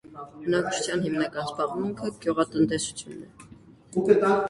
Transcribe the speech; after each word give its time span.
Բնակչության 0.45 1.03
հիմնական 1.03 1.45
զբաղմունքը 1.51 2.11
գյուղատնտեսությունն 2.25 3.25
է։ 3.31 3.33